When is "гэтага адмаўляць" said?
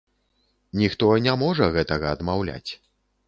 1.77-2.71